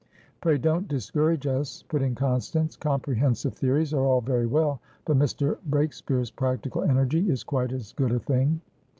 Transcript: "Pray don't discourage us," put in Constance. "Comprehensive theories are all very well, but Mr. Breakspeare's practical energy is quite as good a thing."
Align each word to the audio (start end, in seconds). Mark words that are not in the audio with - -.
"Pray 0.41 0.57
don't 0.57 0.87
discourage 0.87 1.45
us," 1.45 1.83
put 1.83 2.01
in 2.01 2.15
Constance. 2.15 2.75
"Comprehensive 2.75 3.53
theories 3.53 3.93
are 3.93 4.03
all 4.03 4.19
very 4.19 4.47
well, 4.47 4.81
but 5.05 5.15
Mr. 5.15 5.59
Breakspeare's 5.69 6.31
practical 6.31 6.81
energy 6.81 7.29
is 7.29 7.43
quite 7.43 7.71
as 7.71 7.93
good 7.93 8.11
a 8.11 8.17
thing." 8.17 8.61